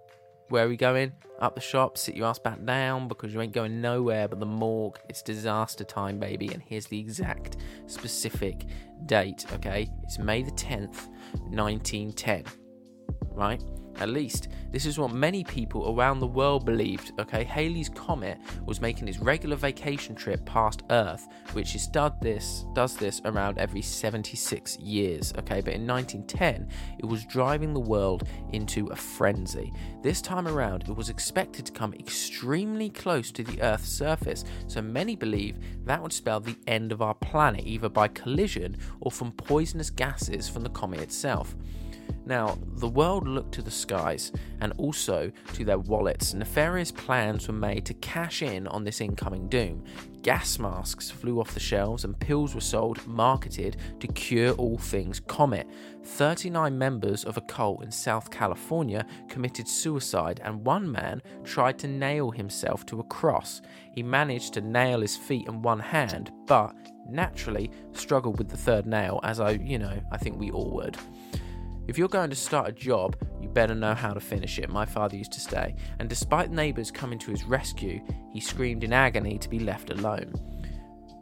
where 0.49 0.67
are 0.67 0.69
we 0.69 0.77
going? 0.77 1.13
Up 1.41 1.55
the 1.55 1.61
shop. 1.61 1.99
Sit 1.99 2.17
your 2.17 2.27
ass 2.27 2.39
back 2.39 2.65
down 2.65 3.09
because 3.09 3.35
you 3.35 3.41
ain't 3.41 3.53
going 3.53 3.81
nowhere 3.81 4.29
but 4.29 4.41
the 4.41 4.47
morgue. 4.47 4.99
It's 5.09 5.23
disaster 5.23 5.85
time, 5.85 6.19
baby. 6.19 6.49
And 6.53 6.63
here's 6.63 6.87
the 6.87 6.99
exact 6.99 7.57
specific 7.87 8.65
date. 9.07 9.45
Okay, 9.55 9.91
it's 10.03 10.19
May 10.19 10.43
the 10.43 10.53
tenth, 10.53 11.09
nineteen 11.51 12.13
ten. 12.13 12.45
Right 13.33 13.63
at 14.01 14.09
least, 14.09 14.49
this 14.71 14.87
is 14.87 14.99
what 14.99 15.13
many 15.13 15.45
people 15.45 15.95
around 15.95 16.21
the 16.21 16.27
world 16.27 16.65
believed. 16.65 17.13
Okay, 17.21 17.45
Halley's 17.45 17.89
comet 17.89 18.39
was 18.67 18.81
making 18.81 19.09
its 19.09 19.19
regular 19.19 19.57
vacation 19.57 20.15
trip 20.15 20.45
past 20.45 20.83
Earth, 20.91 21.29
which 21.53 21.75
is 21.75 21.87
does 21.87 22.13
this 22.21 22.65
does 22.75 22.97
this 22.97 23.21
around 23.25 23.59
every 23.59 23.83
76 23.83 24.79
years. 24.79 25.33
Okay, 25.39 25.61
but 25.61 25.75
in 25.75 25.87
1910, 25.87 26.69
it 26.99 27.05
was 27.05 27.25
driving 27.27 27.73
the 27.73 27.81
world 27.81 28.25
into 28.53 28.87
a 28.89 28.97
frenzy. 28.97 29.73
This 30.03 30.21
time 30.21 30.49
around, 30.49 30.85
it 30.89 30.97
was 30.97 31.09
expected 31.09 31.67
to 31.67 31.73
come 31.73 31.95
extremely 31.95 32.91
close 32.91 33.31
to 33.33 33.45
the 33.45 33.61
Earth's 33.63 33.89
surface, 33.89 34.45
so 34.67 34.83
many 34.83 35.15
believe 35.17 35.59
that 35.85 36.03
would 36.03 36.13
spell 36.13 36.41
the 36.41 36.57
end 36.67 36.93
of 36.93 37.01
our 37.01 37.15
planet, 37.15 37.65
either 37.65 37.89
by 37.89 38.09
collision 38.09 38.77
or 39.01 39.11
from 39.11 39.33
poisonous 39.33 39.91
gases 39.91 40.49
from 40.49 40.63
the 40.63 40.71
comet 40.71 41.01
itself. 41.01 41.55
Now, 42.27 42.57
the 42.77 42.89
world 42.89 43.29
looked 43.29 43.53
to 43.55 43.63
the 43.63 43.71
skies 43.71 44.33
and 44.61 44.73
also 44.79 45.31
to 45.53 45.65
their 45.65 45.79
wallets. 45.79 46.33
Nefarious 46.33 46.91
plans 46.91 47.47
were 47.47 47.55
made 47.55 47.85
to 47.87 47.95
cash 47.95 48.43
in 48.43 48.67
on 48.69 48.85
this 48.85 49.01
incoming 49.01 49.49
doom. 49.49 49.85
Gas 50.23 50.59
masks 50.59 51.11
flew 51.11 51.39
off 51.39 51.53
the 51.53 51.61
shelves 51.61 52.05
and 52.05 52.19
pills 52.19 52.55
were 52.55 52.61
sold, 52.63 53.07
marketed 53.07 53.77
to 54.01 54.07
cure 54.09 54.53
all 54.53 54.79
things 54.79 55.21
comet. 55.21 55.69
39 56.03 56.79
members 56.79 57.25
of 57.25 57.37
a 57.37 57.43
cult 57.43 57.85
in 57.85 57.91
South 57.91 58.31
California 58.31 59.05
committed 59.29 59.69
suicide, 59.69 60.41
and 60.43 60.65
one 60.65 60.91
man 60.91 61.21
tried 61.45 61.79
to 61.79 61.89
nail 61.89 62.31
himself 62.31 62.87
to 62.87 63.01
a 63.01 63.05
cross. 63.05 63.61
He 63.93 64.03
managed 64.03 64.55
to 64.55 64.63
nail 64.63 65.03
his 65.03 65.15
feet 65.15 65.47
and 65.47 65.63
one 65.63 65.81
hand, 65.81 66.33
but 66.47 66.75
naturally 67.07 67.71
struggled 67.93 68.39
with 68.39 68.49
the 68.49 68.57
third 68.57 68.87
nail, 68.87 69.21
as 69.25 69.41
I, 69.41 69.51
you 69.53 69.79
know, 69.79 70.03
I 70.11 70.17
think 70.17 70.39
we 70.39 70.51
all 70.51 70.71
would. 70.71 70.97
If 71.87 71.99
you're 71.99 72.09
going 72.09 72.31
to 72.31 72.37
start 72.37 72.69
a 72.69 72.73
job, 72.73 73.17
you 73.43 73.49
better 73.49 73.75
know 73.75 73.95
how 73.95 74.15
to 74.15 74.21
finish 74.21 74.59
it, 74.59 74.71
my 74.71 74.87
father 74.87 75.17
used 75.17 75.33
to 75.33 75.41
say, 75.41 75.77
and 75.99 76.09
despite 76.09 76.51
neighbours 76.51 76.91
coming 76.91 77.19
to 77.19 77.31
his 77.31 77.45
rescue, 77.45 78.01
he 78.33 78.41
screamed 78.41 78.85
in 78.85 78.93
agony 78.93 79.37
to 79.39 79.49
be 79.51 79.59
left 79.59 79.91
alone. 79.91 80.33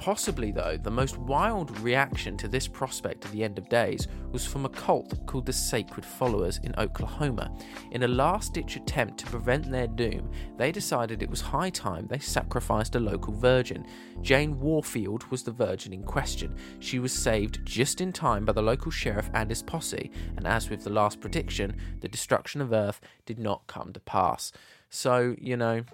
Possibly, 0.02 0.50
though, 0.50 0.76
the 0.76 0.90
most 0.90 1.16
wild 1.16 1.78
reaction 1.78 2.36
to 2.38 2.48
this 2.48 2.66
prospect 2.66 3.24
of 3.24 3.30
the 3.30 3.44
end 3.44 3.56
of 3.56 3.68
days 3.68 4.08
was 4.32 4.44
from 4.44 4.64
a 4.64 4.68
cult 4.68 5.24
called 5.26 5.46
the 5.46 5.52
Sacred 5.52 6.04
Followers 6.04 6.58
in 6.64 6.74
Oklahoma. 6.76 7.56
In 7.92 8.02
a 8.02 8.08
last 8.08 8.52
ditch 8.52 8.74
attempt 8.74 9.18
to 9.18 9.26
prevent 9.26 9.70
their 9.70 9.86
doom, 9.86 10.28
they 10.56 10.72
decided 10.72 11.22
it 11.22 11.30
was 11.30 11.40
high 11.40 11.70
time 11.70 12.08
they 12.08 12.18
sacrificed 12.18 12.96
a 12.96 12.98
local 12.98 13.32
virgin. 13.32 13.86
Jane 14.22 14.58
Warfield 14.58 15.22
was 15.30 15.44
the 15.44 15.52
virgin 15.52 15.92
in 15.92 16.02
question. 16.02 16.56
She 16.80 16.98
was 16.98 17.12
saved 17.12 17.64
just 17.64 18.00
in 18.00 18.12
time 18.12 18.44
by 18.44 18.54
the 18.54 18.60
local 18.60 18.90
sheriff 18.90 19.30
and 19.34 19.48
his 19.48 19.62
posse, 19.62 20.10
and 20.36 20.48
as 20.48 20.68
with 20.68 20.82
the 20.82 20.90
last 20.90 21.20
prediction, 21.20 21.76
the 22.00 22.08
destruction 22.08 22.60
of 22.60 22.72
Earth 22.72 23.00
did 23.24 23.38
not 23.38 23.68
come 23.68 23.92
to 23.92 24.00
pass. 24.00 24.50
So, 24.90 25.36
you 25.38 25.56
know, 25.56 25.84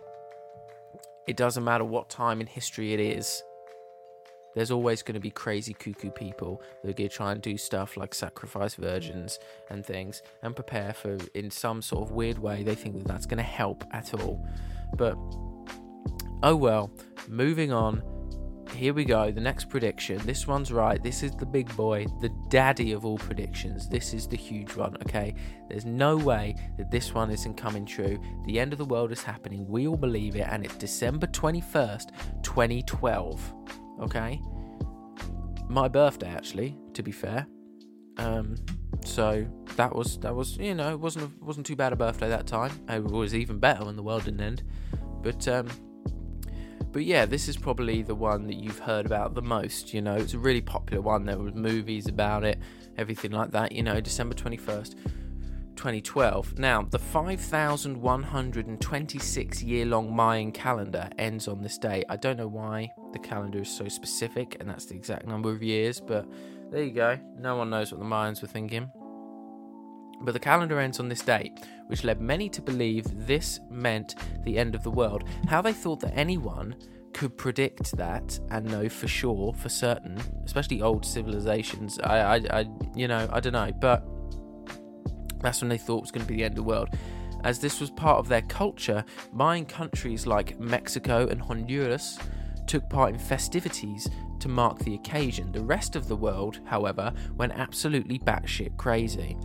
it 1.27 1.37
doesn't 1.37 1.63
matter 1.63 1.85
what 1.85 2.09
time 2.09 2.41
in 2.41 2.47
history 2.47 2.95
it 2.95 3.01
is 3.01 3.43
there's 4.55 4.71
always 4.71 5.03
going 5.03 5.15
to 5.15 5.21
be 5.21 5.31
crazy 5.31 5.75
cuckoo 5.75 6.11
people 6.11 6.63
that 6.83 6.91
are 6.91 6.95
going 6.95 7.09
to 7.09 7.15
try 7.15 7.33
and 7.33 7.43
do 7.43 7.57
stuff 7.57 7.97
like 7.97 8.15
sacrifice 8.15 8.75
virgins 8.75 9.39
and 9.71 9.85
things 9.85 10.23
and 10.43 10.55
prepare 10.55 10.93
for 10.93 11.19
in 11.35 11.51
some 11.51 11.83
sort 11.83 12.09
of 12.09 12.13
weird 12.13 12.39
way 12.39 12.63
they 12.63 12.75
think 12.75 12.97
that 12.99 13.07
that's 13.07 13.27
going 13.27 13.39
to 13.39 13.43
help 13.43 13.85
at 13.93 14.15
all. 14.15 14.47
But 14.97 15.17
oh 16.43 16.57
well 16.57 16.91
moving 17.29 17.73
on. 17.73 18.03
Here 18.75 18.93
we 18.93 19.05
go 19.05 19.31
the 19.31 19.41
next 19.41 19.71
prediction. 19.71 20.19
This 20.27 20.47
one's 20.47 20.71
right. 20.71 21.03
This 21.03 21.23
is 21.23 21.33
the 21.33 21.47
big 21.47 21.75
boy 21.75 22.07
the 22.21 22.31
daddy 22.49 22.93
of 22.93 23.05
all 23.05 23.19
predictions. 23.19 23.89
This 23.89 24.13
is 24.13 24.27
the 24.27 24.37
huge 24.37 24.77
one 24.77 24.97
okay? 25.03 25.35
There's 25.69 25.85
no 25.87 26.17
way 26.17 26.55
that 26.77 26.91
this 26.91 27.15
one 27.15 27.31
isn't 27.31 27.55
coming 27.55 27.87
true. 27.87 28.19
The 28.47 28.61
end 28.61 28.73
of 28.73 28.79
the 28.79 28.85
world 28.85 29.11
is 29.13 29.23
happening. 29.23 29.67
We 29.69 29.87
all 29.87 29.97
believe 29.97 30.37
it 30.37 30.47
and 30.49 30.65
it's 30.65 30.77
december 30.77 31.27
21st 31.27 32.11
2012 32.43 33.55
okay? 34.01 34.41
My 35.69 35.89
birthday, 35.89 36.29
actually, 36.29 36.77
to 36.95 37.03
be 37.03 37.13
fair. 37.13 37.47
Um, 38.17 38.57
so 39.05 39.47
that 39.77 39.95
was 39.95 40.19
that 40.19 40.35
was 40.35 40.57
you 40.57 40.75
know 40.75 40.91
it 40.91 40.99
wasn't 40.99 41.41
wasn't 41.43 41.67
too 41.67 41.77
bad 41.77 41.93
a 41.93 41.97
birthday 41.97 42.29
that 42.29 42.47
time. 42.47 42.73
It 42.89 43.05
was 43.05 43.35
even 43.35 43.59
better 43.59 43.85
when 43.85 43.97
the 43.97 44.03
world 44.03 44.25
didn't 44.25 44.41
end. 44.41 44.63
But 45.23 45.47
um, 45.49 45.69
but 46.91 47.05
yeah, 47.05 47.27
this 47.27 47.49
is 47.49 47.57
probably 47.57 48.03
the 48.03 48.15
one 48.15 48.47
that 48.47 48.57
you've 48.57 48.81
heard 48.81 49.07
about 49.07 49.35
the 49.35 49.43
most. 49.43 49.95
You 49.95 50.03
know, 50.03 50.15
it's 50.15 50.35
a 50.35 50.39
really 50.39 50.61
popular 50.61 51.01
one. 51.01 51.27
There 51.27 51.39
were 51.39 51.53
movies 51.53 52.09
about 52.09 52.45
it, 52.45 52.59
everything 52.97 53.31
like 53.31 53.53
that. 53.53 53.73
You 53.73 53.83
know, 53.83 54.01
December 54.01 54.35
twenty 54.35 54.57
first. 54.57 54.97
2012. 55.79 56.59
Now, 56.59 56.83
the 56.83 56.99
5,126 56.99 59.63
year 59.63 59.87
long 59.87 60.15
Mayan 60.15 60.51
calendar 60.51 61.09
ends 61.19 61.47
on 61.47 61.63
this 61.63 61.79
day. 61.79 62.03
I 62.09 62.17
don't 62.17 62.37
know 62.37 62.49
why 62.49 62.91
the 63.13 63.21
calendar 63.21 63.61
is 63.61 63.71
so 63.71 63.87
specific 63.87 64.57
and 64.59 64.69
that's 64.69 64.87
the 64.87 64.97
exact 64.97 65.29
number 65.29 65.53
of 65.53 65.63
years, 65.63 66.01
but 66.01 66.27
there 66.73 66.83
you 66.83 66.91
go. 66.91 67.17
No 67.39 67.55
one 67.55 67.71
knows 67.71 67.93
what 67.93 68.01
the 68.01 68.07
Mayans 68.07 68.43
were 68.43 68.49
thinking. 68.49 68.91
But 70.21 70.33
the 70.33 70.41
calendar 70.41 70.81
ends 70.81 70.99
on 70.99 71.09
this 71.09 71.23
date, 71.23 71.61
which 71.87 72.03
led 72.03 72.21
many 72.21 72.49
to 72.49 72.61
believe 72.61 73.29
this 73.29 73.61
meant 73.71 74.17
the 74.43 74.59
end 74.59 74.75
of 74.75 74.83
the 74.83 74.91
world. 74.91 75.23
How 75.47 75.63
they 75.63 75.73
thought 75.73 76.01
that 76.01 76.13
anyone 76.17 76.75
could 77.13 77.37
predict 77.37 77.97
that 77.97 78.41
and 78.51 78.67
know 78.67 78.89
for 78.89 79.07
sure, 79.07 79.53
for 79.53 79.69
certain, 79.69 80.21
especially 80.45 80.83
old 80.83 81.07
civilizations, 81.07 82.01
I, 82.01 82.19
I, 82.19 82.35
I 82.51 82.67
you 82.97 83.07
know, 83.07 83.29
I 83.33 83.39
don't 83.39 83.53
know, 83.53 83.71
but 83.81 84.05
that's 85.41 85.61
when 85.61 85.69
they 85.69 85.79
thought 85.79 85.99
it 85.99 86.03
was 86.03 86.11
going 86.11 86.27
to 86.27 86.29
be 86.29 86.37
the 86.37 86.45
end 86.45 86.53
of 86.53 86.57
the 86.57 86.63
world. 86.63 86.89
As 87.45 87.59
this 87.59 87.81
was 87.81 87.91
part 87.91 88.19
of 88.19 88.29
their 88.29 88.43
culture, 88.43 89.05
Mayan 89.33 89.65
countries 89.65 90.27
like 90.27 90.59
Mexico 90.59 91.29
and 91.29 91.41
Honduras 91.41 92.19
took 92.67 92.89
part 92.91 93.13
in 93.13 93.19
festivities 93.19 94.09
to 94.41 94.49
mark 94.49 94.79
the 94.81 94.95
occasion. 94.95 95.53
The 95.53 95.63
rest 95.65 95.97
of 95.97 96.09
the 96.09 96.17
world, 96.17 96.61
however, 96.65 97.13
went 97.37 97.53
absolutely 97.53 98.19
batshit 98.19 98.77
crazy. 98.77 99.37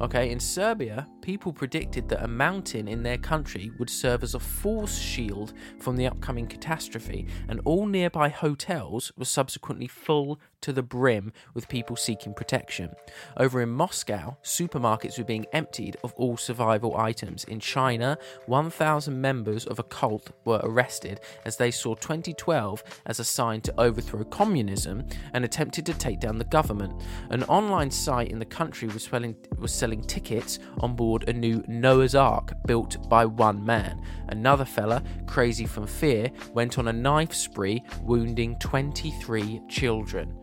Okay, 0.00 0.30
in 0.30 0.40
Serbia, 0.40 1.06
people 1.22 1.52
predicted 1.52 2.08
that 2.08 2.24
a 2.24 2.28
mountain 2.28 2.88
in 2.88 3.02
their 3.02 3.16
country 3.16 3.70
would 3.78 3.88
serve 3.88 4.22
as 4.22 4.34
a 4.34 4.40
force 4.40 4.98
shield 4.98 5.52
from 5.78 5.96
the 5.96 6.06
upcoming 6.06 6.46
catastrophe, 6.46 7.26
and 7.48 7.60
all 7.64 7.86
nearby 7.86 8.28
hotels 8.28 9.12
were 9.16 9.24
subsequently 9.24 9.86
full 9.86 10.38
to 10.60 10.72
the 10.72 10.82
brim 10.82 11.32
with 11.54 11.68
people 11.68 11.96
seeking 11.96 12.34
protection. 12.34 12.90
Over 13.36 13.62
in 13.62 13.68
Moscow, 13.68 14.36
supermarkets 14.42 15.18
were 15.18 15.24
being 15.24 15.46
emptied 15.52 15.96
of 16.02 16.12
all 16.14 16.36
survival 16.36 16.96
items. 16.96 17.44
In 17.44 17.60
China, 17.60 18.18
1,000 18.46 19.20
members 19.20 19.66
of 19.66 19.78
a 19.78 19.82
cult 19.84 20.30
were 20.44 20.60
arrested 20.62 21.20
as 21.44 21.56
they 21.56 21.70
saw 21.70 21.94
2012 21.94 22.82
as 23.06 23.20
a 23.20 23.24
sign 23.24 23.60
to 23.62 23.80
overthrow 23.80 24.24
communism 24.24 25.04
and 25.32 25.44
attempted 25.44 25.86
to 25.86 25.94
take 25.94 26.20
down 26.20 26.38
the 26.38 26.44
government. 26.44 27.00
An 27.30 27.42
online 27.44 27.90
site 27.90 28.30
in 28.30 28.38
the 28.38 28.44
country 28.44 28.88
was 28.88 29.04
selling, 29.04 29.36
was 29.58 29.72
selling 29.72 30.02
tickets 30.02 30.58
on 30.78 30.94
board 30.94 31.11
a 31.20 31.32
new 31.32 31.62
Noah's 31.68 32.14
Ark 32.14 32.52
built 32.66 33.08
by 33.08 33.24
one 33.26 33.64
man. 33.64 34.02
Another 34.28 34.64
fella, 34.64 35.02
crazy 35.26 35.66
from 35.66 35.86
fear, 35.86 36.30
went 36.52 36.78
on 36.78 36.88
a 36.88 36.92
knife 36.92 37.34
spree, 37.34 37.82
wounding 38.02 38.58
23 38.58 39.60
children. 39.68 40.36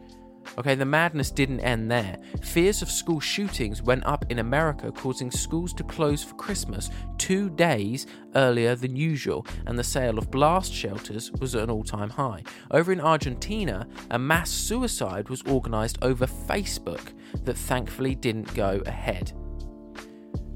Okay, 0.57 0.75
the 0.75 0.85
madness 0.85 1.31
didn't 1.31 1.59
end 1.61 1.91
there. 1.91 2.17
Fears 2.41 2.81
of 2.81 2.89
school 2.89 3.19
shootings 3.19 3.81
went 3.81 4.05
up 4.05 4.25
in 4.29 4.39
America, 4.39 4.91
causing 4.91 5.31
schools 5.31 5.73
to 5.73 5.83
close 5.83 6.23
for 6.23 6.35
Christmas 6.35 6.89
two 7.17 7.49
days 7.51 8.07
earlier 8.35 8.75
than 8.75 8.95
usual, 8.95 9.45
and 9.67 9.77
the 9.77 9.83
sale 9.83 10.17
of 10.17 10.31
blast 10.31 10.73
shelters 10.73 11.31
was 11.39 11.55
at 11.55 11.63
an 11.63 11.69
all 11.69 11.83
time 11.83 12.09
high. 12.09 12.43
Over 12.71 12.91
in 12.91 13.01
Argentina, 13.01 13.87
a 14.11 14.19
mass 14.19 14.49
suicide 14.49 15.29
was 15.29 15.43
organised 15.45 15.99
over 16.01 16.25
Facebook 16.25 17.13
that 17.43 17.57
thankfully 17.57 18.15
didn't 18.15 18.53
go 18.53 18.81
ahead. 18.85 19.33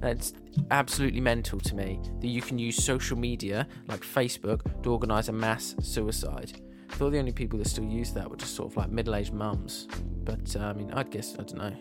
That's 0.03 0.33
absolutely 0.69 1.21
mental 1.21 1.61
to 1.61 1.75
me 1.75 1.97
that 2.19 2.27
you 2.27 2.41
can 2.41 2.59
use 2.59 2.83
social 2.83 3.17
media 3.17 3.65
like 3.87 4.01
Facebook 4.01 4.83
to 4.83 4.91
organise 4.91 5.29
a 5.29 5.31
mass 5.31 5.75
suicide. 5.81 6.51
I 6.89 6.95
thought 6.95 7.11
the 7.11 7.19
only 7.19 7.31
people 7.31 7.57
that 7.59 7.69
still 7.69 7.85
use 7.85 8.11
that 8.11 8.29
were 8.29 8.35
just 8.35 8.53
sort 8.53 8.69
of 8.69 8.75
like 8.75 8.91
middle-aged 8.91 9.31
mums. 9.31 9.87
But 10.25 10.57
uh, 10.57 10.65
I 10.65 10.73
mean, 10.73 10.91
I'd 10.91 11.09
guess 11.09 11.35
I 11.35 11.43
don't 11.43 11.55
know. 11.55 11.73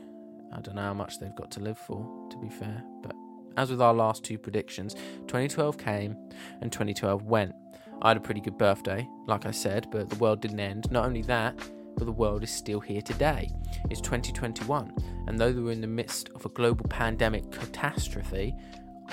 I 0.56 0.60
don't 0.60 0.76
know 0.76 0.82
how 0.82 0.94
much 0.94 1.18
they've 1.18 1.34
got 1.34 1.50
to 1.50 1.60
live 1.60 1.78
for, 1.78 2.28
to 2.30 2.36
be 2.38 2.48
fair. 2.48 2.84
But 3.02 3.16
as 3.56 3.72
with 3.72 3.82
our 3.82 3.92
last 3.92 4.22
two 4.22 4.38
predictions, 4.38 4.94
2012 5.26 5.76
came 5.76 6.16
and 6.60 6.70
2012 6.70 7.24
went. 7.24 7.52
I 8.02 8.08
had 8.08 8.18
a 8.18 8.20
pretty 8.20 8.40
good 8.40 8.56
birthday, 8.56 9.08
like 9.26 9.46
I 9.46 9.50
said, 9.50 9.88
but 9.90 10.08
the 10.08 10.16
world 10.16 10.40
didn't 10.40 10.60
end. 10.60 10.88
Not 10.92 11.06
only 11.06 11.22
that, 11.22 11.56
but 11.96 12.04
the 12.04 12.12
world 12.12 12.42
is 12.42 12.50
still 12.50 12.80
here 12.80 13.02
today. 13.02 13.48
It's 13.90 14.00
2021, 14.00 14.94
and 15.26 15.38
though 15.38 15.52
we're 15.52 15.72
in 15.72 15.80
the 15.80 15.86
midst 15.86 16.30
of 16.34 16.44
a 16.44 16.48
global 16.50 16.86
pandemic 16.88 17.50
catastrophe, 17.50 18.54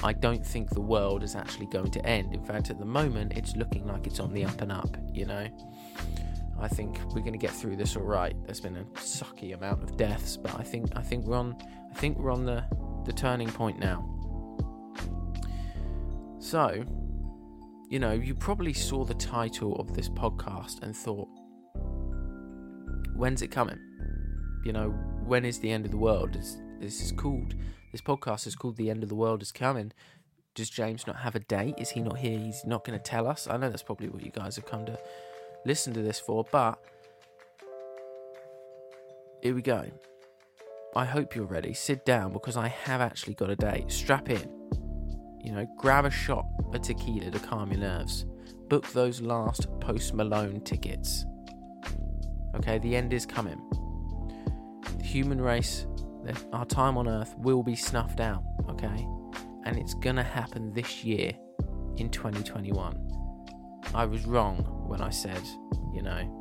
I 0.03 0.13
don't 0.13 0.45
think 0.45 0.69
the 0.69 0.81
world 0.81 1.23
is 1.23 1.35
actually 1.35 1.65
going 1.67 1.91
to 1.91 2.05
end. 2.05 2.33
In 2.33 2.43
fact, 2.43 2.69
at 2.69 2.79
the 2.79 2.85
moment, 2.85 3.33
it's 3.35 3.55
looking 3.55 3.85
like 3.85 4.07
it's 4.07 4.19
on 4.19 4.33
the 4.33 4.45
up 4.45 4.61
and 4.61 4.71
up, 4.71 4.95
you 5.13 5.25
know? 5.25 5.47
I 6.61 6.67
think 6.67 6.99
we're 7.13 7.21
going 7.21 7.33
to 7.33 7.39
get 7.39 7.51
through 7.51 7.77
this 7.77 7.95
all 7.95 8.03
right. 8.03 8.35
There's 8.45 8.59
been 8.59 8.77
a 8.77 8.83
sucky 8.95 9.53
amount 9.53 9.83
of 9.83 9.97
deaths, 9.97 10.35
but 10.35 10.59
I 10.59 10.63
think 10.63 10.91
I 10.95 11.01
think 11.01 11.25
we're 11.25 11.37
on 11.37 11.55
I 11.89 11.95
think 11.95 12.17
we're 12.17 12.31
on 12.31 12.45
the 12.45 12.63
the 13.05 13.13
turning 13.13 13.49
point 13.49 13.79
now. 13.79 14.05
So, 16.39 16.83
you 17.89 17.99
know, 17.99 18.11
you 18.11 18.35
probably 18.35 18.73
saw 18.73 19.05
the 19.05 19.13
title 19.13 19.75
of 19.75 19.93
this 19.93 20.09
podcast 20.09 20.81
and 20.81 20.95
thought, 20.95 21.29
when's 23.19 23.41
it 23.41 23.51
coming? 23.51 23.77
You 24.63 24.71
know, 24.71 24.89
when 25.25 25.43
is 25.45 25.59
the 25.59 25.69
end 25.69 25.85
of 25.85 25.91
the 25.91 25.97
world? 25.97 26.35
Is 26.35 26.57
this 26.79 27.01
is 27.01 27.11
called 27.11 27.53
this 27.91 28.01
podcast 28.01 28.47
is 28.47 28.55
called 28.55 28.77
The 28.77 28.89
End 28.89 29.03
of 29.03 29.09
the 29.09 29.15
World 29.15 29.41
is 29.41 29.51
Coming. 29.51 29.91
Does 30.55 30.69
James 30.69 31.05
not 31.05 31.17
have 31.17 31.35
a 31.35 31.39
date? 31.39 31.75
Is 31.77 31.89
he 31.89 32.01
not 32.01 32.17
here? 32.17 32.37
He's 32.37 32.63
not 32.65 32.85
going 32.85 32.97
to 32.97 33.03
tell 33.03 33.27
us. 33.27 33.47
I 33.49 33.57
know 33.57 33.69
that's 33.69 33.83
probably 33.83 34.09
what 34.09 34.23
you 34.23 34.31
guys 34.31 34.55
have 34.55 34.65
come 34.65 34.85
to 34.85 34.97
listen 35.65 35.93
to 35.93 36.01
this 36.01 36.19
for, 36.19 36.45
but 36.51 36.79
here 39.41 39.55
we 39.55 39.61
go. 39.61 39.85
I 40.95 41.05
hope 41.05 41.35
you're 41.35 41.45
ready. 41.45 41.73
Sit 41.73 42.05
down 42.05 42.31
because 42.31 42.57
I 42.57 42.67
have 42.67 43.01
actually 43.01 43.33
got 43.33 43.49
a 43.49 43.55
date. 43.55 43.91
Strap 43.91 44.29
in. 44.29 44.49
You 45.43 45.51
know, 45.51 45.67
grab 45.77 46.05
a 46.05 46.11
shot 46.11 46.45
of 46.73 46.81
tequila 46.81 47.31
to 47.31 47.39
calm 47.39 47.71
your 47.71 47.81
nerves. 47.81 48.25
Book 48.69 48.87
those 48.89 49.19
last 49.19 49.67
Post 49.79 50.13
Malone 50.13 50.61
tickets. 50.61 51.25
Okay, 52.55 52.79
the 52.79 52.95
end 52.95 53.13
is 53.13 53.25
coming. 53.25 53.61
The 54.97 55.03
human 55.03 55.39
race, 55.39 55.85
our 56.53 56.65
time 56.65 56.97
on 56.97 57.07
Earth 57.07 57.35
will 57.37 57.63
be 57.63 57.75
snuffed 57.75 58.19
out. 58.19 58.43
Okay, 58.69 59.07
and 59.65 59.77
it's 59.77 59.93
gonna 59.93 60.23
happen 60.23 60.73
this 60.73 61.03
year 61.03 61.33
in 61.97 62.09
2021. 62.09 62.97
I 63.93 64.05
was 64.05 64.25
wrong 64.25 64.63
when 64.87 65.01
I 65.01 65.09
said, 65.09 65.41
you 65.93 66.01
know, 66.01 66.35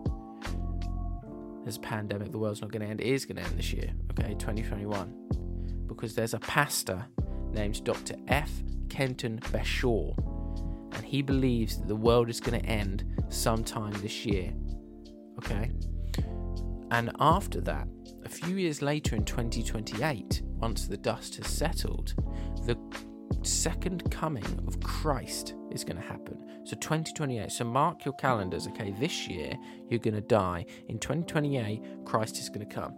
there's 1.63 1.77
a 1.77 1.81
pandemic, 1.81 2.31
the 2.31 2.39
world's 2.39 2.63
not 2.63 2.73
to 2.73 2.83
end. 2.83 3.01
It 3.01 3.07
is 3.07 3.27
to 3.27 3.39
end 3.39 3.59
this 3.59 3.73
year, 3.73 3.93
okay, 4.13 4.35
2021. 4.35 5.87
Because 5.87 6.15
there's 6.15 6.35
a 6.35 6.39
pastor 6.39 7.05
named 7.53 7.85
Dr. 7.85 8.15
F. 8.29 8.51
Kenton 8.89 9.39
Beshore, 9.53 10.17
and 10.95 11.05
he 11.05 11.23
believes 11.23 11.79
that 11.79 11.89
the 11.89 11.97
world 11.97 12.31
is 12.31 12.41
going 12.41 12.61
to 12.61 12.67
end 12.67 13.05
sometime 13.29 13.93
this 14.01 14.25
year, 14.25 14.53
okay? 15.39 15.71
And 16.91 17.11
after 17.21 17.61
that, 17.63 17.87
a 18.25 18.29
few 18.29 18.57
years 18.57 18.83
later 18.83 19.15
in 19.15 19.25
2028, 19.25 20.43
once 20.45 20.87
the 20.87 20.97
dust 20.97 21.37
has 21.37 21.47
settled, 21.47 22.15
the 22.67 22.77
second 23.43 24.11
coming 24.11 24.45
of 24.67 24.81
Christ 24.81 25.55
is 25.71 25.85
going 25.85 26.01
to 26.01 26.07
happen. 26.07 26.45
So 26.65 26.77
2028. 26.77 27.51
So 27.51 27.65
mark 27.65 28.05
your 28.05 28.15
calendars. 28.15 28.67
Okay, 28.69 28.95
this 28.99 29.29
year 29.29 29.55
you're 29.89 30.01
going 30.01 30.15
to 30.15 30.21
die. 30.21 30.67
In 30.89 30.99
2028, 30.99 32.05
Christ 32.05 32.39
is 32.39 32.49
going 32.49 32.67
to 32.67 32.75
come. 32.75 32.95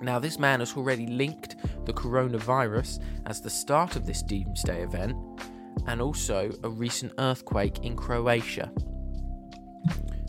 Now, 0.00 0.18
this 0.18 0.38
man 0.38 0.60
has 0.60 0.76
already 0.76 1.06
linked 1.06 1.56
the 1.86 1.92
coronavirus 1.92 3.02
as 3.26 3.40
the 3.40 3.50
start 3.50 3.96
of 3.96 4.06
this 4.06 4.22
doomsday 4.22 4.82
event 4.82 5.16
and 5.86 6.02
also 6.02 6.50
a 6.62 6.68
recent 6.68 7.12
earthquake 7.18 7.84
in 7.84 7.96
Croatia. 7.96 8.72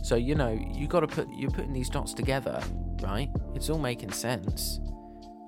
So, 0.06 0.16
you 0.16 0.36
know, 0.36 0.52
you 0.72 0.86
got 0.86 1.00
to 1.00 1.08
put 1.08 1.28
you're 1.34 1.50
putting 1.50 1.74
these 1.74 1.90
dots 1.90 2.14
together, 2.14 2.62
right? 3.02 3.28
It's 3.56 3.72
all 3.72 3.80
making 3.80 4.12
sense. 4.12 4.80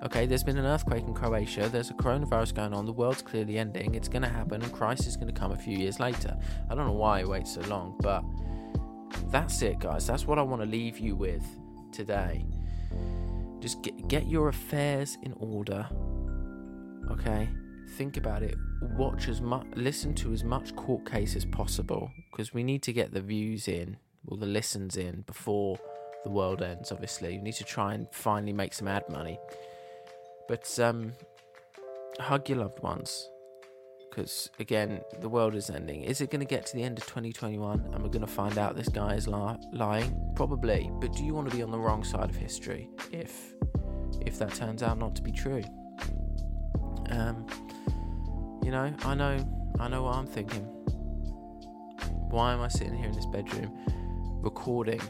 Okay, 0.04 0.26
there's 0.26 0.44
been 0.44 0.58
an 0.58 0.66
earthquake 0.66 1.04
in 1.04 1.14
Croatia, 1.14 1.70
there's 1.70 1.92
a 1.92 1.94
coronavirus 1.94 2.56
going 2.56 2.74
on, 2.74 2.88
the 2.88 2.92
world's 2.92 3.22
clearly 3.22 3.60
ending, 3.60 3.94
it's 3.94 4.08
going 4.08 4.24
to 4.24 4.28
happen, 4.28 4.64
and 4.64 4.74
Christ 4.74 5.06
is 5.06 5.16
going 5.16 5.28
to 5.28 5.40
come 5.40 5.52
a 5.52 5.56
few 5.56 5.78
years 5.78 6.00
later. 6.00 6.36
I 6.72 6.74
don't 6.74 6.88
know 6.88 6.94
why 6.94 7.20
it 7.20 7.28
waits 7.28 7.54
so 7.54 7.62
long, 7.62 8.00
but 8.00 8.24
that's 9.32 9.62
it, 9.62 9.78
guys. 9.78 10.08
That's 10.08 10.26
what 10.26 10.40
I 10.40 10.42
want 10.42 10.64
to 10.64 10.68
leave 10.68 10.98
you 10.98 11.16
with 11.16 11.46
today. 11.92 12.44
Just 13.60 13.84
get, 13.84 14.08
get 14.08 14.28
your 14.28 14.50
affairs 14.50 15.20
in 15.22 15.34
order, 15.34 15.88
okay? 17.12 17.48
Think 17.96 18.18
about 18.18 18.42
it. 18.42 18.56
Watch 18.82 19.28
as 19.30 19.40
much, 19.40 19.68
listen 19.76 20.16
to 20.16 20.34
as 20.34 20.44
much 20.44 20.76
court 20.76 21.08
case 21.08 21.36
as 21.36 21.46
possible, 21.46 22.10
because 22.32 22.56
we 22.56 22.64
need 22.64 22.82
to 22.84 22.94
get 22.94 23.14
the 23.14 23.22
views 23.22 23.68
in, 23.68 23.98
or 24.28 24.38
the 24.38 24.46
listens 24.46 24.98
in, 24.98 25.22
before 25.22 25.80
the 26.24 26.30
world 26.30 26.62
ends, 26.62 26.92
obviously. 26.92 27.34
You 27.34 27.42
need 27.42 27.54
to 27.56 27.64
try 27.64 27.94
and 27.94 28.08
finally 28.12 28.54
make 28.54 28.74
some 28.74 28.88
ad 28.88 29.08
money. 29.10 29.40
But 30.48 30.78
um, 30.80 31.14
hug 32.20 32.50
your 32.50 32.60
loved 32.60 32.82
ones. 32.82 33.30
Because 34.10 34.50
again, 34.60 35.02
the 35.22 35.30
world 35.30 35.54
is 35.56 35.70
ending. 35.70 36.04
Is 36.04 36.22
it 36.22 36.32
going 36.32 36.40
to 36.40 36.46
get 36.46 36.66
to 36.68 36.76
the 36.76 36.84
end 36.84 36.98
of 36.98 37.06
2021 37.06 37.92
and 37.94 38.04
we're 38.04 38.10
going 38.10 38.26
to 38.26 38.28
find 38.28 38.58
out 38.58 38.76
this 38.76 38.90
guy 38.90 39.14
is 39.14 39.28
li- 39.28 39.58
lying? 39.72 40.20
Probably. 40.36 40.90
But 41.00 41.14
do 41.14 41.24
you 41.24 41.34
want 41.34 41.50
to 41.50 41.56
be 41.56 41.62
on 41.62 41.72
the 41.72 41.78
wrong 41.78 42.04
side 42.04 42.30
of 42.30 42.36
history 42.36 42.90
if 43.12 43.54
if 44.26 44.40
that 44.40 44.54
turns 44.56 44.82
out 44.82 44.98
not 44.98 45.16
to 45.18 45.22
be 45.22 45.32
true? 45.32 45.62
Um, 47.10 47.46
you 48.64 48.72
know, 48.72 48.94
I 49.06 49.14
know, 49.14 49.74
I 49.80 49.88
know 49.88 50.04
what 50.04 50.16
I'm 50.16 50.26
thinking. 50.26 50.64
Why 52.30 52.54
am 52.54 52.62
I 52.62 52.68
sitting 52.70 52.96
here 52.96 53.08
in 53.08 53.14
this 53.14 53.28
bedroom 53.28 53.72
recording 54.42 55.02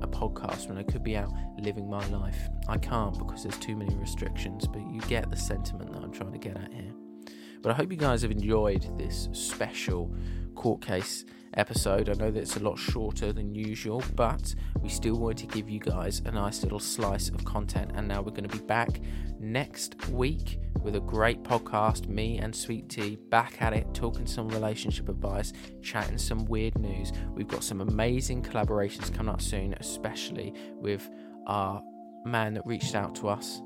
a 0.00 0.06
podcast 0.06 0.68
when 0.68 0.78
I 0.78 0.82
could 0.82 1.02
be 1.02 1.16
out 1.16 1.32
living 1.58 1.88
my 1.88 2.06
life. 2.08 2.48
I 2.68 2.78
can't 2.78 3.18
because 3.18 3.42
there's 3.42 3.58
too 3.58 3.76
many 3.76 3.94
restrictions, 3.96 4.66
but 4.66 4.80
you 4.90 5.00
get 5.02 5.28
the 5.30 5.36
sentiment 5.36 5.92
that 5.92 6.02
I'm 6.02 6.12
trying 6.12 6.32
to 6.32 6.38
get 6.38 6.56
at 6.56 6.72
here. 6.72 6.92
But 7.62 7.72
I 7.72 7.74
hope 7.74 7.90
you 7.90 7.98
guys 7.98 8.22
have 8.22 8.30
enjoyed 8.30 8.86
this 8.96 9.28
special 9.32 10.14
court 10.54 10.80
case 10.80 11.24
episode. 11.54 12.08
I 12.08 12.12
know 12.12 12.30
that 12.30 12.40
it's 12.40 12.56
a 12.56 12.60
lot 12.60 12.78
shorter 12.78 13.32
than 13.32 13.54
usual, 13.54 14.02
but 14.14 14.54
we 14.80 14.88
still 14.88 15.16
want 15.16 15.38
to 15.38 15.46
give 15.46 15.68
you 15.68 15.80
guys 15.80 16.22
a 16.24 16.30
nice 16.30 16.62
little 16.62 16.78
slice 16.78 17.28
of 17.30 17.44
content. 17.44 17.92
And 17.94 18.06
now 18.06 18.22
we're 18.22 18.30
going 18.30 18.48
to 18.48 18.56
be 18.56 18.64
back 18.64 19.00
next 19.40 20.08
week 20.10 20.60
with 20.82 20.96
a 20.96 21.00
great 21.00 21.42
podcast. 21.42 22.08
Me 22.08 22.38
and 22.38 22.54
Sweet 22.54 22.88
Tea 22.88 23.16
back 23.30 23.60
at 23.60 23.72
it, 23.72 23.86
talking 23.94 24.26
some 24.26 24.48
relationship 24.48 25.08
advice, 25.08 25.52
chatting 25.82 26.18
some 26.18 26.44
weird 26.46 26.78
news. 26.78 27.12
We've 27.34 27.48
got 27.48 27.64
some 27.64 27.80
amazing 27.80 28.42
collaborations 28.42 29.14
coming 29.14 29.32
up 29.32 29.42
soon, 29.42 29.74
especially 29.80 30.54
with 30.74 31.08
our 31.46 31.82
man 32.24 32.54
that 32.54 32.66
reached 32.66 32.94
out 32.94 33.14
to 33.16 33.28
us. 33.28 33.60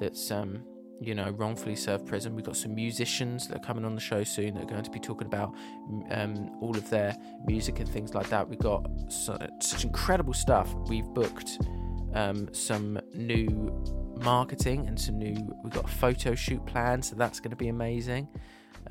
That's 0.00 0.30
um, 0.30 0.62
you 1.00 1.14
know, 1.14 1.30
wrongfully 1.30 1.76
served 1.76 2.06
prison. 2.06 2.34
We've 2.34 2.44
got 2.44 2.56
some 2.56 2.74
musicians 2.74 3.48
that 3.48 3.56
are 3.56 3.64
coming 3.64 3.84
on 3.84 3.94
the 3.94 4.00
show 4.00 4.22
soon 4.22 4.54
that 4.54 4.64
are 4.64 4.66
going 4.66 4.84
to 4.84 4.90
be 4.90 5.00
talking 5.00 5.26
about 5.26 5.54
um, 6.10 6.50
all 6.60 6.76
of 6.76 6.88
their 6.90 7.16
music 7.46 7.80
and 7.80 7.88
things 7.88 8.14
like 8.14 8.28
that. 8.28 8.48
We've 8.48 8.58
got 8.58 8.86
so, 9.08 9.38
such 9.60 9.84
incredible 9.84 10.34
stuff. 10.34 10.72
We've 10.88 11.06
booked 11.06 11.58
um, 12.14 12.52
some 12.52 13.00
new 13.14 13.72
marketing 14.20 14.86
and 14.86 15.00
some 15.00 15.18
new. 15.18 15.54
We've 15.62 15.72
got 15.72 15.84
a 15.84 15.88
photo 15.88 16.34
shoot 16.34 16.64
planned, 16.66 17.04
so 17.04 17.16
that's 17.16 17.40
going 17.40 17.50
to 17.50 17.56
be 17.56 17.68
amazing. 17.68 18.28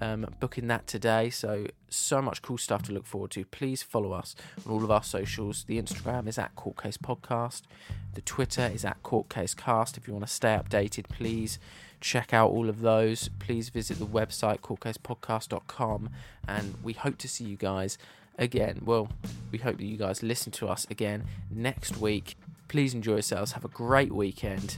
Um, 0.02 0.28
booking 0.40 0.68
that 0.68 0.88
today, 0.88 1.30
so 1.30 1.66
so 1.90 2.22
much 2.22 2.42
cool 2.42 2.58
stuff 2.58 2.84
to 2.84 2.94
look 2.94 3.06
forward 3.06 3.32
to. 3.32 3.44
Please 3.46 3.84
follow 3.84 4.14
us 4.14 4.36
on 4.66 4.72
all 4.72 4.84
of 4.84 4.92
our 4.92 5.04
socials. 5.04 5.64
The 5.66 5.82
Instagram 5.82 6.28
is 6.28 6.38
at 6.38 6.56
Court 6.56 6.82
Case 6.82 6.98
Podcast. 6.98 7.64
The 8.14 8.22
Twitter 8.22 8.70
is 8.74 8.86
at 8.86 9.02
Court 9.04 9.30
Case 9.30 9.54
Cast. 9.54 9.98
If 9.98 10.08
you 10.08 10.14
want 10.14 10.26
to 10.26 10.32
stay 10.32 10.58
updated, 10.58 11.10
please 11.10 11.60
check 12.00 12.34
out 12.34 12.52
all 12.52 12.70
of 12.70 12.82
those. 12.82 13.30
Please 13.40 13.70
visit 13.70 14.00
the 14.00 14.06
website 14.06 14.60
courtcasepodcast.com, 14.60 16.10
and 16.48 16.76
we 16.84 16.94
hope 16.94 17.18
to 17.18 17.28
see 17.28 17.46
you 17.46 17.58
guys 17.58 17.98
again. 18.38 18.82
Well, 18.86 19.10
we 19.52 19.58
hope 19.58 19.78
that 19.78 19.86
you 19.86 19.98
guys 19.98 20.24
listen 20.24 20.52
to 20.54 20.68
us 20.68 20.88
again 20.90 21.26
next 21.52 21.98
week. 21.98 22.38
Please 22.68 22.94
enjoy 22.94 23.14
yourselves. 23.14 23.52
Have 23.54 23.66
a 23.66 23.70
great 23.70 24.14
weekend 24.14 24.78